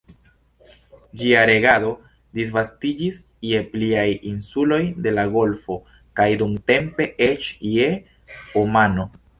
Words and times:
Ĝia 1.21 1.41
regado 1.49 1.91
disvastiĝis 2.39 3.19
je 3.49 3.61
pliaj 3.75 4.07
insuloj 4.31 4.81
de 5.07 5.15
la 5.19 5.27
golfo 5.37 5.81
kaj 6.21 6.29
dumtempe 6.43 7.11
eĉ 7.31 7.53
je 7.77 7.97
Omano. 8.67 9.11